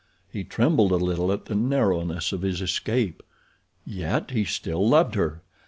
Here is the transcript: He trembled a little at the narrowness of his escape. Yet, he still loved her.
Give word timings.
He 0.33 0.43
trembled 0.43 0.91
a 0.91 0.95
little 0.95 1.31
at 1.31 1.45
the 1.45 1.53
narrowness 1.53 2.31
of 2.33 2.41
his 2.41 2.59
escape. 2.59 3.21
Yet, 3.85 4.31
he 4.31 4.45
still 4.45 4.89
loved 4.89 5.13
her. 5.13 5.43